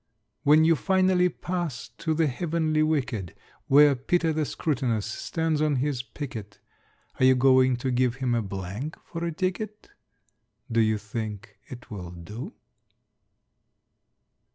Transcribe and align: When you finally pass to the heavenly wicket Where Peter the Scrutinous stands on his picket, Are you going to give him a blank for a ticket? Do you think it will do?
When 0.41 0.65
you 0.65 0.75
finally 0.75 1.29
pass 1.29 1.89
to 1.99 2.15
the 2.15 2.25
heavenly 2.25 2.81
wicket 2.81 3.37
Where 3.67 3.93
Peter 3.95 4.33
the 4.33 4.45
Scrutinous 4.45 5.05
stands 5.05 5.61
on 5.61 5.75
his 5.75 6.01
picket, 6.01 6.57
Are 7.19 7.23
you 7.25 7.35
going 7.35 7.77
to 7.77 7.91
give 7.91 8.15
him 8.15 8.33
a 8.33 8.41
blank 8.41 8.97
for 9.03 9.23
a 9.23 9.31
ticket? 9.31 9.89
Do 10.71 10.79
you 10.81 10.97
think 10.97 11.59
it 11.69 11.91
will 11.91 12.09
do? 12.09 12.53